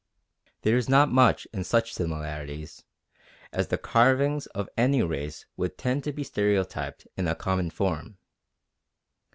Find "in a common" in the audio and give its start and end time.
7.17-7.69